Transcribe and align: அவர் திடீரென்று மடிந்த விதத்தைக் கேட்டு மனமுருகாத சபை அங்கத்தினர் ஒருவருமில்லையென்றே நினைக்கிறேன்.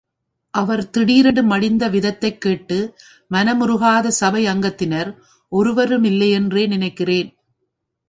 அவர் 0.53 0.89
திடீரென்று 0.89 1.43
மடிந்த 1.43 1.89
விதத்தைக் 1.89 2.41
கேட்டு 2.41 2.79
மனமுருகாத 3.31 4.07
சபை 4.07 4.45
அங்கத்தினர் 4.45 5.11
ஒருவருமில்லையென்றே 5.51 6.67
நினைக்கிறேன். 6.67 7.29